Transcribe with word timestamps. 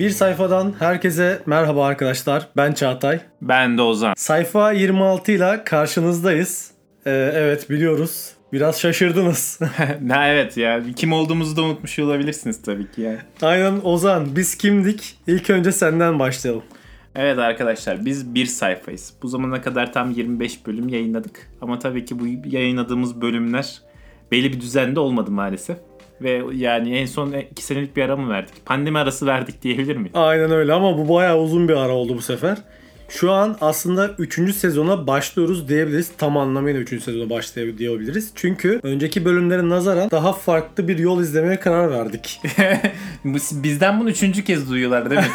Bir 0.00 0.10
sayfadan 0.10 0.74
herkese 0.78 1.42
merhaba 1.46 1.86
arkadaşlar. 1.86 2.48
Ben 2.56 2.72
Çağatay. 2.72 3.20
Ben 3.42 3.78
de 3.78 3.82
Ozan. 3.82 4.14
Sayfa 4.16 4.72
26 4.72 5.32
ile 5.32 5.64
karşınızdayız. 5.64 6.70
Ee, 7.06 7.10
evet 7.34 7.70
biliyoruz. 7.70 8.32
Biraz 8.52 8.80
şaşırdınız. 8.80 9.60
ha, 10.10 10.28
evet 10.28 10.56
ya 10.56 10.82
kim 10.96 11.12
olduğumuzu 11.12 11.56
da 11.56 11.62
unutmuş 11.62 11.98
olabilirsiniz 11.98 12.62
tabii 12.62 12.90
ki 12.90 13.02
yani. 13.02 13.18
Aynen 13.42 13.80
Ozan 13.84 14.36
biz 14.36 14.56
kimdik? 14.56 15.18
İlk 15.26 15.50
önce 15.50 15.72
senden 15.72 16.18
başlayalım. 16.18 16.64
Evet 17.14 17.38
arkadaşlar 17.38 18.04
biz 18.04 18.34
bir 18.34 18.46
sayfayız. 18.46 19.12
Bu 19.22 19.28
zamana 19.28 19.62
kadar 19.62 19.92
tam 19.92 20.10
25 20.10 20.66
bölüm 20.66 20.88
yayınladık. 20.88 21.50
Ama 21.60 21.78
tabii 21.78 22.04
ki 22.04 22.18
bu 22.18 22.26
yayınladığımız 22.56 23.20
bölümler 23.20 23.80
belli 24.32 24.52
bir 24.52 24.60
düzende 24.60 25.00
olmadı 25.00 25.30
maalesef. 25.30 25.76
Ve 26.20 26.42
yani 26.54 26.96
en 26.96 27.06
son 27.06 27.32
2 27.50 27.64
senelik 27.64 27.96
bir 27.96 28.02
ara 28.02 28.16
mı 28.16 28.32
verdik? 28.32 28.66
Pandemi 28.66 28.98
arası 28.98 29.26
verdik 29.26 29.62
diyebilir 29.62 29.96
miyim? 29.96 30.10
Aynen 30.14 30.50
öyle 30.50 30.72
ama 30.72 30.98
bu 30.98 31.14
bayağı 31.14 31.38
uzun 31.38 31.68
bir 31.68 31.74
ara 31.76 31.92
oldu 31.92 32.16
bu 32.16 32.22
sefer. 32.22 32.58
Şu 33.08 33.32
an 33.32 33.56
aslında 33.60 34.10
3. 34.18 34.54
sezona 34.54 35.06
başlıyoruz 35.06 35.68
diyebiliriz. 35.68 36.10
Tam 36.18 36.36
anlamıyla 36.36 36.80
3. 36.80 37.02
sezona 37.02 37.30
başlayabiliriz. 37.30 38.30
Çünkü 38.34 38.80
önceki 38.82 39.24
bölümlere 39.24 39.68
nazaran 39.68 40.10
daha 40.10 40.32
farklı 40.32 40.88
bir 40.88 40.98
yol 40.98 41.20
izlemeye 41.20 41.60
karar 41.60 41.90
verdik. 41.90 42.40
Bizden 43.52 44.00
bunu 44.00 44.10
üçüncü 44.10 44.44
kez 44.44 44.70
duyuyorlar 44.70 45.10
değil 45.10 45.20
mi? 45.20 45.26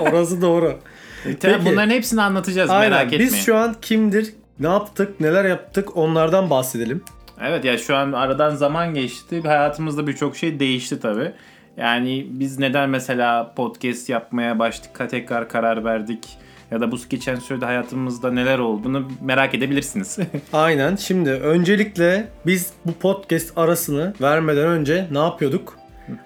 Orası 0.00 0.42
doğru. 0.42 0.78
Peki, 1.24 1.58
Bunların 1.64 1.90
hepsini 1.90 2.22
anlatacağız 2.22 2.70
Aynen. 2.70 2.90
merak 2.90 3.12
etmeyin. 3.12 3.32
Biz 3.32 3.44
şu 3.44 3.56
an 3.56 3.76
kimdir, 3.82 4.32
ne 4.60 4.66
yaptık, 4.68 5.20
neler 5.20 5.44
yaptık 5.44 5.96
onlardan 5.96 6.50
bahsedelim. 6.50 7.02
Evet 7.40 7.64
ya 7.64 7.78
şu 7.78 7.96
an 7.96 8.12
aradan 8.12 8.54
zaman 8.54 8.94
geçti. 8.94 9.40
Hayatımızda 9.40 10.06
birçok 10.06 10.36
şey 10.36 10.60
değişti 10.60 11.00
tabii. 11.00 11.32
Yani 11.76 12.26
biz 12.30 12.58
neden 12.58 12.90
mesela 12.90 13.54
podcast 13.54 14.08
yapmaya 14.08 14.58
başladık, 14.58 15.10
tekrar 15.10 15.48
karar 15.48 15.84
verdik 15.84 16.38
ya 16.70 16.80
da 16.80 16.92
bu 16.92 16.96
geçen 17.10 17.36
sürede 17.36 17.64
hayatımızda 17.64 18.30
neler 18.30 18.58
olduğunu 18.58 19.08
merak 19.20 19.54
edebilirsiniz. 19.54 20.18
Aynen. 20.52 20.96
Şimdi 20.96 21.30
öncelikle 21.30 22.28
biz 22.46 22.72
bu 22.84 22.92
podcast 22.92 23.58
arasını 23.58 24.14
vermeden 24.20 24.66
önce 24.66 25.06
ne 25.12 25.18
yapıyorduk? 25.18 25.78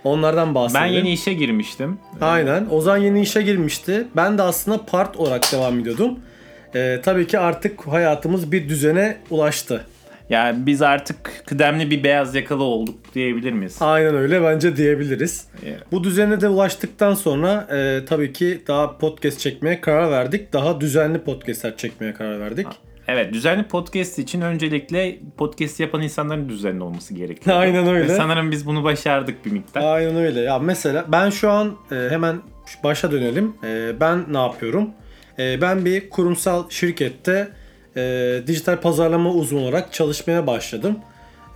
Onlardan 0.04 0.54
bahsedelim. 0.54 0.86
Ben 0.86 0.92
yeni 0.92 1.12
işe 1.12 1.32
girmiştim. 1.32 1.98
Aynen. 2.20 2.66
Ozan 2.70 2.96
yeni 2.96 3.20
işe 3.20 3.42
girmişti. 3.42 4.06
Ben 4.16 4.38
de 4.38 4.42
aslında 4.42 4.86
part 4.86 5.16
olarak 5.16 5.52
devam 5.52 5.78
ediyordum. 5.78 6.18
Ee, 6.74 7.00
tabii 7.04 7.26
ki 7.26 7.38
artık 7.38 7.86
hayatımız 7.86 8.52
bir 8.52 8.68
düzene 8.68 9.16
ulaştı. 9.30 9.84
Yani 10.30 10.66
biz 10.66 10.82
artık 10.82 11.42
kıdemli 11.46 11.90
bir 11.90 12.04
beyaz 12.04 12.34
yakalı 12.34 12.62
olduk 12.62 13.14
diyebilir 13.14 13.52
miyiz? 13.52 13.76
Aynen 13.80 14.14
öyle 14.14 14.42
bence 14.42 14.76
diyebiliriz. 14.76 15.46
Yeah. 15.66 15.78
Bu 15.92 16.04
düzene 16.04 16.40
de 16.40 16.48
ulaştıktan 16.48 17.14
sonra 17.14 17.68
e, 17.72 18.04
tabii 18.04 18.32
ki 18.32 18.62
daha 18.68 18.98
podcast 18.98 19.40
çekmeye 19.40 19.80
karar 19.80 20.10
verdik. 20.10 20.52
Daha 20.52 20.80
düzenli 20.80 21.18
podcastler 21.18 21.76
çekmeye 21.76 22.12
karar 22.12 22.40
verdik. 22.40 22.66
Evet 23.08 23.32
düzenli 23.32 23.62
podcast 23.62 24.18
için 24.18 24.40
öncelikle 24.40 25.18
podcast 25.36 25.80
yapan 25.80 26.02
insanların 26.02 26.48
düzenli 26.48 26.82
olması 26.82 27.14
gerekiyor. 27.14 27.56
Aynen 27.60 27.86
öyle. 27.86 28.08
Ve 28.08 28.16
sanırım 28.16 28.50
biz 28.50 28.66
bunu 28.66 28.84
başardık 28.84 29.46
bir 29.46 29.52
miktar. 29.52 29.82
Aynen 29.94 30.16
öyle. 30.16 30.40
Ya 30.40 30.58
mesela 30.58 31.04
ben 31.08 31.30
şu 31.30 31.50
an 31.50 31.76
e, 31.92 31.94
hemen 32.10 32.36
başa 32.84 33.12
dönelim. 33.12 33.54
E, 33.64 34.00
ben 34.00 34.24
ne 34.28 34.38
yapıyorum? 34.38 34.90
E, 35.38 35.60
ben 35.60 35.84
bir 35.84 36.10
kurumsal 36.10 36.70
şirkette 36.70 37.48
e, 37.98 38.42
dijital 38.46 38.80
pazarlama 38.80 39.30
uzmanı 39.30 39.64
olarak 39.64 39.92
çalışmaya 39.92 40.46
başladım. 40.46 40.98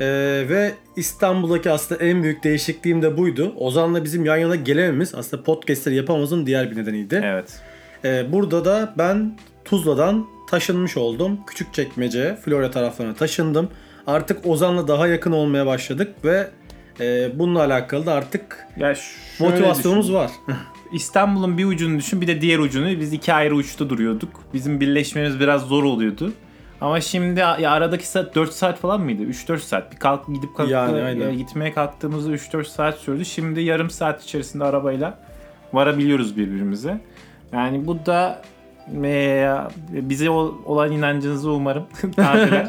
E, 0.00 0.06
ve 0.48 0.72
İstanbul'daki 0.96 1.70
aslında 1.70 2.04
en 2.04 2.22
büyük 2.22 2.44
değişikliğim 2.44 3.02
de 3.02 3.16
buydu. 3.16 3.54
Ozan'la 3.58 4.04
bizim 4.04 4.24
yan 4.24 4.36
yana 4.36 4.56
gelememiz 4.56 5.14
aslında 5.14 5.42
podcastleri 5.42 5.94
yapamamızın 5.94 6.46
diğer 6.46 6.70
bir 6.70 6.76
nedeniydi. 6.76 7.20
Evet. 7.24 7.60
E, 8.04 8.32
burada 8.32 8.64
da 8.64 8.94
ben 8.98 9.38
Tuzla'dan 9.64 10.26
taşınmış 10.50 10.96
oldum. 10.96 11.40
Küçükçekmece, 11.46 12.36
Florya 12.36 12.70
taraflarına 12.70 13.14
taşındım. 13.14 13.70
Artık 14.06 14.46
Ozan'la 14.46 14.88
daha 14.88 15.06
yakın 15.06 15.32
olmaya 15.32 15.66
başladık 15.66 16.14
ve 16.24 16.50
e, 17.00 17.38
bununla 17.38 17.60
alakalı 17.64 18.06
da 18.06 18.12
artık 18.12 18.66
ya 18.76 18.94
motivasyonumuz 19.38 20.06
düşün. 20.06 20.14
var. 20.14 20.30
İstanbul'un 20.92 21.58
bir 21.58 21.64
ucunu 21.64 21.98
düşün 21.98 22.20
bir 22.20 22.26
de 22.26 22.40
diğer 22.40 22.58
ucunu. 22.58 23.00
Biz 23.00 23.12
iki 23.12 23.32
ayrı 23.32 23.54
uçta 23.54 23.90
duruyorduk. 23.90 24.30
Bizim 24.54 24.80
birleşmemiz 24.80 25.40
biraz 25.40 25.62
zor 25.62 25.84
oluyordu. 25.84 26.32
Ama 26.80 27.00
şimdi 27.00 27.40
ya 27.40 27.70
aradaki 27.70 28.08
saat 28.08 28.34
4 28.34 28.52
saat 28.52 28.78
falan 28.78 29.00
mıydı? 29.00 29.22
3-4 29.22 29.58
saat. 29.58 29.92
Bir 29.92 29.96
kalk 29.96 30.26
gidip 30.26 30.56
kalktı, 30.56 30.72
yani, 30.72 31.02
aynen. 31.02 31.36
gitmeye 31.36 31.72
kalktığımızda 31.72 32.32
3-4 32.32 32.64
saat 32.64 32.98
sürdü. 32.98 33.24
Şimdi 33.24 33.60
yarım 33.60 33.90
saat 33.90 34.22
içerisinde 34.24 34.64
arabayla 34.64 35.18
varabiliyoruz 35.72 36.36
birbirimize. 36.36 37.00
Yani 37.52 37.86
bu 37.86 38.06
da 38.06 38.42
e, 39.04 39.56
bize 39.92 40.30
olan 40.30 40.92
inancınızı 40.92 41.50
umarım. 41.50 41.86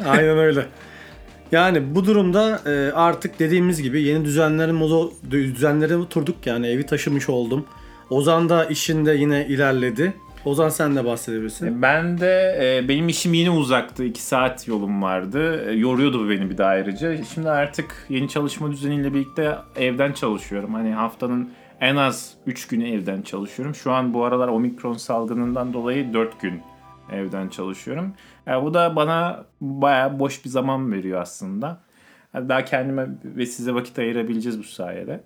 aynen 0.06 0.38
öyle. 0.38 0.66
Yani 1.52 1.94
bu 1.94 2.06
durumda 2.06 2.60
e, 2.66 2.92
artık 2.92 3.38
dediğimiz 3.38 3.82
gibi 3.82 4.02
yeni 4.02 4.24
düzenlerimiz 4.24 4.90
düzenlere 5.30 5.96
oturduk 5.96 6.46
yani 6.46 6.66
evi 6.66 6.86
taşımış 6.86 7.28
oldum. 7.28 7.66
Ozan 8.14 8.48
da 8.48 8.64
işinde 8.64 9.12
yine 9.12 9.46
ilerledi. 9.46 10.14
Ozan 10.44 10.68
sen 10.68 10.96
de 10.96 11.04
bahsedebilirsin. 11.04 11.82
Ben 11.82 12.20
de 12.20 12.58
e, 12.62 12.88
benim 12.88 13.08
işim 13.08 13.34
yine 13.34 13.50
uzaktı. 13.50 14.04
2 14.04 14.22
saat 14.22 14.68
yolum 14.68 15.02
vardı. 15.02 15.70
E, 15.70 15.72
yoruyordu 15.72 16.24
bu 16.24 16.30
beni 16.30 16.50
bir 16.50 16.58
de 16.58 16.64
ayrıca. 16.64 17.24
Şimdi 17.24 17.50
artık 17.50 18.06
yeni 18.08 18.28
çalışma 18.28 18.70
düzeniyle 18.70 19.14
birlikte 19.14 19.54
evden 19.76 20.12
çalışıyorum. 20.12 20.74
Hani 20.74 20.92
haftanın 20.92 21.50
en 21.80 21.96
az 21.96 22.34
3 22.46 22.66
günü 22.66 22.88
evden 22.88 23.22
çalışıyorum. 23.22 23.74
Şu 23.74 23.92
an 23.92 24.14
bu 24.14 24.24
aralar 24.24 24.48
omikron 24.48 24.94
salgınından 24.94 25.72
dolayı 25.72 26.14
4 26.14 26.40
gün 26.40 26.62
evden 27.12 27.48
çalışıyorum. 27.48 28.14
Yani 28.46 28.64
bu 28.64 28.74
da 28.74 28.96
bana 28.96 29.44
baya 29.60 30.18
boş 30.18 30.44
bir 30.44 30.50
zaman 30.50 30.92
veriyor 30.92 31.20
aslında. 31.20 31.80
Yani 32.34 32.48
daha 32.48 32.64
kendime 32.64 33.08
ve 33.24 33.46
size 33.46 33.74
vakit 33.74 33.98
ayırabileceğiz 33.98 34.58
bu 34.58 34.62
sayede. 34.62 35.20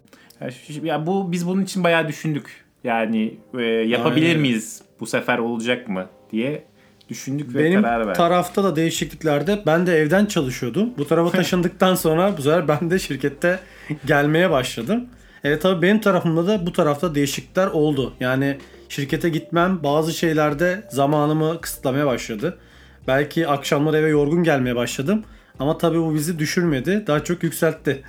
Yani 0.83 1.07
bu 1.07 1.33
biz 1.33 1.47
bunun 1.47 1.63
için 1.63 1.85
bayağı 1.85 2.09
düşündük. 2.09 2.68
Yani 2.85 3.37
e, 3.59 3.63
yapabilir 3.65 4.29
Aynen. 4.29 4.41
miyiz? 4.41 4.83
Bu 5.01 5.07
sefer 5.07 5.39
olacak 5.39 5.89
mı 5.89 6.07
diye 6.33 6.65
düşündük 7.09 7.55
ve 7.55 7.65
Benim 7.65 7.83
karar 7.83 8.01
verdik. 8.01 8.15
tarafta 8.15 8.65
da 8.65 8.77
değişikliklerde 8.77 9.63
ben 9.67 9.87
de 9.87 9.97
evden 9.97 10.27
çalışıyordum. 10.27 10.91
Bu 10.99 11.09
tarafa 11.09 11.31
taşındıktan 11.37 11.95
sonra 11.95 12.37
bu 12.39 12.43
sefer 12.43 12.69
ben 12.69 12.91
de 12.91 12.99
şirkette 12.99 13.59
gelmeye 14.07 14.51
başladım. 14.51 15.07
Evet 15.45 15.63
tabii 15.63 15.83
benim 15.83 16.01
tarafımda 16.01 16.47
da 16.47 16.67
bu 16.67 16.73
tarafta 16.73 17.15
değişiklikler 17.15 17.67
oldu. 17.67 18.15
Yani 18.21 18.59
şirkete 18.89 19.29
gitmem 19.29 19.81
bazı 19.83 20.13
şeylerde 20.13 20.83
zamanımı 20.91 21.61
kısıtlamaya 21.61 22.07
başladı. 22.07 22.59
Belki 23.07 23.49
akşamlar 23.49 23.95
eve 23.95 24.09
yorgun 24.09 24.43
gelmeye 24.43 24.77
başladım. 24.77 25.25
Ama 25.59 25.79
tabii 25.79 25.99
bu 25.99 26.15
bizi 26.15 26.39
düşürmedi. 26.39 27.05
Daha 27.07 27.25
çok 27.25 27.43
yükseltti. 27.43 28.03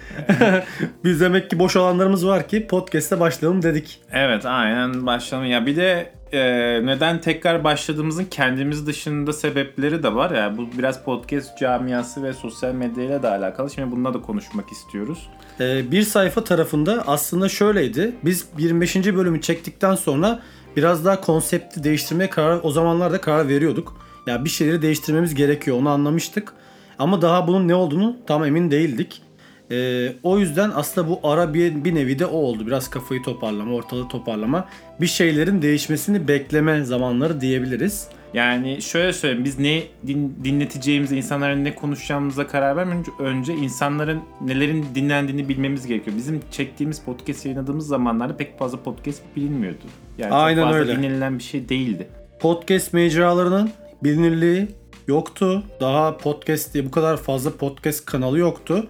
Biz 1.04 1.22
demek 1.22 1.50
ki 1.50 1.60
boş 1.60 1.76
alanlarımız 1.76 2.28
var 2.28 2.48
ki 2.48 2.68
podcast'e 2.68 3.20
başlayalım 3.20 3.64
dedik. 3.64 4.02
Evet 4.12 4.46
aynen 4.46 5.06
başlayalım. 5.06 5.52
Ya 5.52 5.66
bir 5.66 5.76
de 5.76 6.12
e, 6.34 6.42
neden 6.86 7.22
tekrar 7.22 7.64
başladığımızın 7.64 8.26
kendimiz 8.26 8.88
dışında 8.88 9.34
sebepleri 9.34 10.04
de 10.04 10.16
var. 10.16 10.32
Yani 10.32 10.58
bu 10.58 10.78
biraz 10.78 11.04
podcast 11.04 11.58
camiası 11.60 12.24
ve 12.24 12.34
sosyal 12.34 12.74
medyayla 12.74 13.24
da 13.24 13.32
alakalı. 13.32 13.70
Şimdi 13.70 13.92
bununla 13.92 14.14
da 14.14 14.22
konuşmak 14.22 14.72
istiyoruz. 14.72 15.30
Ee, 15.60 15.92
bir 15.92 16.04
sayfa 16.04 16.44
tarafında 16.44 17.04
aslında 17.08 17.50
şöyleydi. 17.50 18.16
Biz 18.26 18.48
25. 18.58 18.96
bölümü 18.96 19.42
çektikten 19.42 19.96
sonra 19.96 20.40
biraz 20.76 21.06
daha 21.06 21.22
konsepti 21.22 21.84
değiştirmeye 21.84 22.30
karar 22.30 22.60
o 22.64 22.72
zamanlarda 22.72 23.22
karar 23.22 23.48
veriyorduk. 23.48 23.98
Ya 24.28 24.34
yani 24.34 24.46
bir 24.46 24.50
şeyleri 24.50 24.82
değiştirmemiz 24.82 25.36
gerekiyor 25.36 25.78
onu 25.78 25.90
anlamıştık. 25.90 26.54
Ama 27.00 27.22
daha 27.22 27.48
bunun 27.48 27.68
ne 27.68 27.76
olduğunu 27.76 28.18
tam 28.28 28.46
emin 28.46 28.72
değildik. 28.72 29.22
Ee, 29.72 30.14
o 30.24 30.40
yüzden 30.40 30.72
aslında 30.76 31.10
bu 31.10 31.20
ara 31.24 31.54
bir, 31.54 31.84
bir 31.84 31.96
nevi 31.96 32.20
de 32.20 32.26
o 32.26 32.38
oldu. 32.38 32.68
Biraz 32.68 32.90
kafayı 32.90 33.24
toparlama, 33.24 33.74
ortalığı 33.76 34.08
toparlama. 34.08 34.68
Bir 35.02 35.08
şeylerin 35.08 35.62
değişmesini 35.62 36.28
bekleme 36.28 36.84
zamanları 36.84 37.42
diyebiliriz. 37.42 38.08
Yani 38.34 38.82
şöyle 38.82 39.14
söyleyeyim 39.14 39.46
biz 39.46 39.60
ne 39.60 39.84
din, 40.08 40.38
dinleteceğimize, 40.44 41.18
insanlara 41.18 41.56
ne 41.56 41.76
konuşacağımıza 41.76 42.48
karar 42.48 42.76
vermeden 42.76 43.06
önce 43.20 43.54
insanların 43.54 44.20
nelerin 44.42 44.86
dinlendiğini 44.96 45.50
bilmemiz 45.50 45.88
gerekiyor. 45.88 46.18
Bizim 46.18 46.42
çektiğimiz 46.52 47.02
podcast 47.02 47.46
yayınladığımız 47.46 47.88
zamanlarda 47.88 48.38
pek 48.38 48.60
fazla 48.60 48.84
podcast 48.84 49.22
bilinmiyordu. 49.36 49.78
Yani 50.18 50.34
Aynen 50.34 50.62
çok 50.62 50.66
fazla 50.66 50.80
öyle. 50.80 50.98
dinlenilen 50.98 51.38
bir 51.38 51.44
şey 51.44 51.70
değildi. 51.70 52.08
Podcast 52.40 52.94
mecralarının 52.94 53.72
bilinirliği 54.04 54.68
yoktu. 55.10 55.64
Daha 55.82 56.18
podcast 56.18 56.74
diye 56.74 56.86
bu 56.86 56.92
kadar 56.92 57.18
fazla 57.18 57.52
podcast 57.58 58.06
kanalı 58.06 58.40
yoktu. 58.40 58.88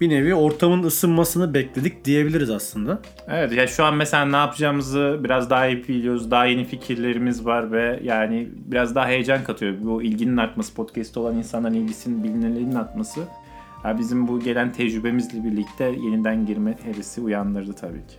Bir 0.00 0.08
nevi 0.08 0.34
ortamın 0.34 0.82
ısınmasını 0.82 1.54
bekledik 1.54 2.04
diyebiliriz 2.04 2.50
aslında. 2.50 2.98
Evet 3.28 3.52
ya 3.52 3.66
şu 3.66 3.84
an 3.84 3.94
mesela 3.94 4.24
ne 4.24 4.36
yapacağımızı 4.36 5.20
biraz 5.24 5.50
daha 5.50 5.66
iyi 5.66 5.88
biliyoruz. 5.88 6.30
Daha 6.30 6.46
yeni 6.46 6.64
fikirlerimiz 6.64 7.46
var 7.46 7.72
ve 7.72 8.00
yani 8.02 8.48
biraz 8.54 8.94
daha 8.94 9.06
heyecan 9.06 9.44
katıyor. 9.44 9.74
Bu 9.80 10.02
ilginin 10.02 10.36
artması, 10.36 10.74
podcast 10.74 11.16
olan 11.16 11.36
insanların 11.36 11.74
ilgisinin 11.74 12.24
bilinirliğinin 12.24 12.74
artması. 12.74 13.20
Yani 13.84 13.98
bizim 13.98 14.28
bu 14.28 14.40
gelen 14.40 14.72
tecrübemizle 14.72 15.44
birlikte 15.44 15.84
yeniden 15.84 16.46
girme 16.46 16.78
hevesi 16.84 17.20
uyandırdı 17.20 17.72
tabii 17.72 18.06
ki. 18.06 18.16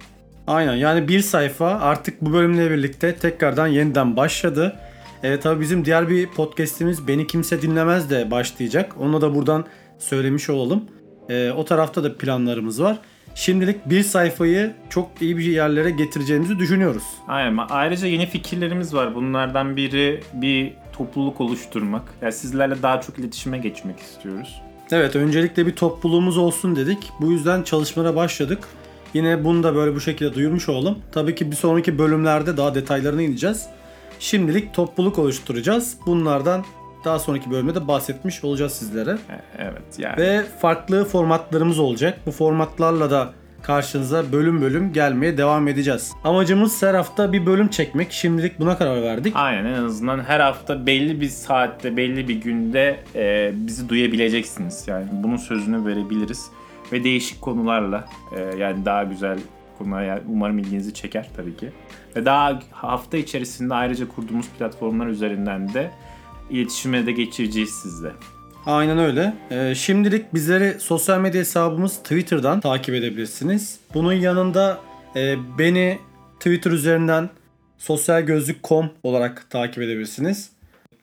Aynen 0.47 0.75
yani 0.75 1.07
bir 1.07 1.19
sayfa 1.19 1.67
artık 1.67 2.21
bu 2.21 2.33
bölümle 2.33 2.71
birlikte 2.71 3.15
tekrardan 3.15 3.67
yeniden 3.67 4.15
başladı. 4.15 4.75
E, 5.23 5.39
tabii 5.39 5.61
bizim 5.61 5.85
diğer 5.85 6.09
bir 6.09 6.27
podcast'imiz 6.27 7.07
Beni 7.07 7.27
Kimse 7.27 7.61
Dinlemez 7.61 8.09
de 8.09 8.31
başlayacak. 8.31 8.95
Onu 8.99 9.21
da 9.21 9.35
buradan 9.35 9.65
söylemiş 9.99 10.49
olalım. 10.49 10.83
E, 11.29 11.51
o 11.51 11.65
tarafta 11.65 12.03
da 12.03 12.17
planlarımız 12.17 12.83
var. 12.83 12.99
Şimdilik 13.35 13.89
bir 13.89 14.03
sayfayı 14.03 14.73
çok 14.89 15.09
iyi 15.21 15.37
bir 15.37 15.43
yerlere 15.43 15.89
getireceğimizi 15.89 16.59
düşünüyoruz. 16.59 17.03
Aynen. 17.27 17.57
Ayrıca 17.69 18.07
yeni 18.07 18.25
fikirlerimiz 18.25 18.93
var. 18.93 19.15
Bunlardan 19.15 19.75
biri 19.75 20.23
bir 20.33 20.73
topluluk 20.93 21.41
oluşturmak. 21.41 22.01
Yani 22.21 22.33
sizlerle 22.33 22.81
daha 22.81 23.01
çok 23.01 23.19
iletişime 23.19 23.57
geçmek 23.57 23.99
istiyoruz. 23.99 24.61
Evet 24.91 25.15
öncelikle 25.15 25.65
bir 25.65 25.75
topluluğumuz 25.75 26.37
olsun 26.37 26.75
dedik. 26.75 27.11
Bu 27.21 27.31
yüzden 27.31 27.63
çalışmalara 27.63 28.15
başladık. 28.15 28.59
Yine 29.13 29.43
bunu 29.43 29.63
da 29.63 29.75
böyle 29.75 29.95
bu 29.95 29.99
şekilde 30.01 30.33
duyurmuş 30.33 30.69
olalım. 30.69 30.97
Tabii 31.11 31.35
ki 31.35 31.51
bir 31.51 31.55
sonraki 31.55 31.99
bölümlerde 31.99 32.57
daha 32.57 32.75
detaylarına 32.75 33.21
ineceğiz. 33.21 33.67
Şimdilik 34.23 34.73
topluluk 34.73 35.19
oluşturacağız. 35.19 35.97
Bunlardan 36.05 36.65
daha 37.05 37.19
sonraki 37.19 37.51
bölümde 37.51 37.75
de 37.75 37.87
bahsetmiş 37.87 38.43
olacağız 38.43 38.73
sizlere. 38.73 39.11
E, 39.11 39.35
Evet 39.57 39.99
yani. 39.99 40.17
Ve 40.17 40.43
farklı 40.61 41.05
formatlarımız 41.05 41.79
olacak. 41.79 42.19
Bu 42.25 42.31
formatlarla 42.31 43.11
da 43.11 43.33
karşınıza 43.61 44.31
bölüm 44.31 44.61
bölüm 44.61 44.93
gelmeye 44.93 45.37
devam 45.37 45.67
edeceğiz. 45.67 46.11
Amacımız 46.23 46.83
her 46.83 46.93
hafta 46.93 47.33
bir 47.33 47.45
bölüm 47.45 47.67
çekmek. 47.67 48.11
Şimdilik 48.11 48.59
buna 48.59 48.77
karar 48.77 49.01
verdik. 49.01 49.35
Aynen 49.35 49.65
en 49.65 49.83
azından 49.83 50.19
her 50.19 50.39
hafta 50.39 50.85
belli 50.85 51.21
bir 51.21 51.29
saatte, 51.29 51.97
belli 51.97 52.27
bir 52.27 52.41
günde 52.41 52.99
e, 53.15 53.51
bizi 53.55 53.89
duyabileceksiniz. 53.89 54.83
Yani 54.87 55.05
bunun 55.11 55.37
sözünü 55.37 55.85
verebiliriz. 55.85 56.45
Ve 56.91 57.03
değişik 57.03 57.41
konularla 57.41 58.07
e, 58.35 58.57
yani 58.57 58.85
daha 58.85 59.03
güzel 59.03 59.37
konular 59.83 60.03
yani 60.03 60.21
umarım 60.29 60.59
ilginizi 60.59 60.93
çeker 60.93 61.29
tabii 61.35 61.57
ki. 61.57 61.71
Ve 62.15 62.25
daha 62.25 62.59
hafta 62.71 63.17
içerisinde 63.17 63.73
ayrıca 63.73 64.07
kurduğumuz 64.07 64.49
platformlar 64.49 65.07
üzerinden 65.07 65.73
de 65.73 65.91
iletişime 66.49 67.05
de 67.05 67.11
geçireceğiz 67.11 67.69
sizle. 67.69 68.11
Aynen 68.65 68.97
öyle. 68.97 69.33
Ee, 69.51 69.75
şimdilik 69.75 70.33
bizleri 70.33 70.79
sosyal 70.79 71.19
medya 71.19 71.39
hesabımız 71.39 71.97
Twitter'dan 71.97 72.59
takip 72.59 72.95
edebilirsiniz. 72.95 73.79
Bunun 73.93 74.13
yanında 74.13 74.79
e, 75.15 75.35
beni 75.57 75.99
Twitter 76.39 76.71
üzerinden 76.71 77.29
sosyalgözlük.com 77.77 78.89
olarak 79.03 79.49
takip 79.49 79.83
edebilirsiniz. 79.83 80.49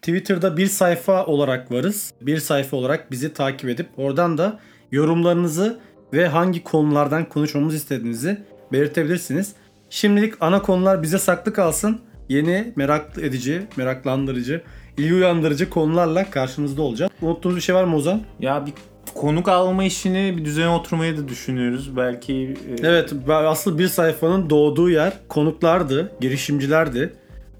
Twitter'da 0.02 0.56
bir 0.56 0.66
sayfa 0.66 1.26
olarak 1.26 1.72
varız. 1.72 2.12
Bir 2.20 2.38
sayfa 2.38 2.76
olarak 2.76 3.10
bizi 3.10 3.34
takip 3.34 3.70
edip 3.70 3.88
oradan 3.96 4.38
da 4.38 4.58
yorumlarınızı 4.92 5.80
ve 6.12 6.28
hangi 6.28 6.64
konulardan 6.64 7.28
konuşmamızı 7.28 7.76
istediğinizi 7.76 8.42
belirtebilirsiniz. 8.72 9.52
Şimdilik 9.90 10.34
ana 10.40 10.62
konular 10.62 11.02
bize 11.02 11.18
saklı 11.18 11.52
kalsın. 11.52 12.00
Yeni 12.28 12.72
merak 12.76 13.18
edici, 13.18 13.62
meraklandırıcı, 13.76 14.62
ilgi 14.98 15.14
uyandırıcı 15.14 15.70
konularla 15.70 16.30
karşınızda 16.30 16.82
olacağız. 16.82 17.12
Unuttuğunuz 17.22 17.56
bir 17.56 17.60
şey 17.60 17.74
var 17.74 17.84
mı 17.84 17.96
Ozan? 17.96 18.20
Ya 18.40 18.66
bir 18.66 18.72
konuk 19.14 19.48
alma 19.48 19.84
işini 19.84 20.34
bir 20.36 20.44
düzene 20.44 20.68
oturmayı 20.68 21.16
da 21.18 21.28
düşünüyoruz. 21.28 21.96
Belki 21.96 22.34
e, 22.82 22.86
Evet, 22.86 23.12
asıl 23.28 23.78
bir 23.78 23.88
sayfanın 23.88 24.50
doğduğu 24.50 24.90
yer 24.90 25.12
konuklardı, 25.28 26.12
girişimcilerdi. 26.20 27.12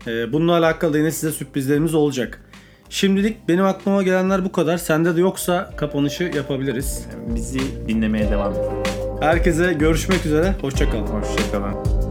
Ee, 0.07 0.33
Bununla 0.33 0.53
alakalı 0.59 0.99
yine 0.99 1.11
size 1.11 1.33
sürprizlerimiz 1.33 1.95
olacak. 1.95 2.41
Şimdilik 2.91 3.49
benim 3.49 3.65
aklıma 3.65 4.03
gelenler 4.03 4.45
bu 4.45 4.53
kadar. 4.53 4.77
Sende 4.79 5.17
de 5.17 5.21
yoksa 5.21 5.71
kapanışı 5.77 6.25
yapabiliriz. 6.25 7.07
bizi 7.35 7.89
dinlemeye 7.89 8.31
devam 8.31 8.53
edin. 8.53 8.80
Herkese 9.21 9.73
görüşmek 9.73 10.27
üzere. 10.27 10.55
Hoşçakalın. 10.61 11.07
Hoşçakalın. 11.07 12.10